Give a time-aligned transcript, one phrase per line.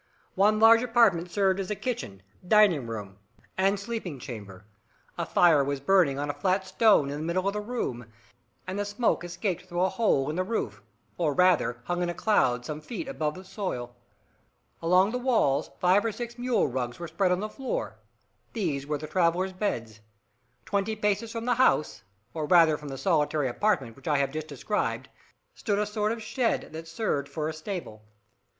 [0.33, 3.19] One large apartment served as kitchen, dining room,
[3.55, 4.65] and sleeping chamber.
[5.15, 8.11] A fire was burning on a flat stone in the middle of the room,
[8.65, 10.81] and the smoke escaped through a hole in the roof,
[11.19, 13.95] or rather hung in a cloud some feet above the soil.
[14.81, 17.99] Along the walls five or six mule rugs were spread on the floor.
[18.53, 19.99] These were the travellers' beds.
[20.65, 22.01] Twenty paces from the house,
[22.33, 25.09] or rather from the solitary apartment which I have just described,
[25.53, 28.01] stood a sort of shed, that served for a stable.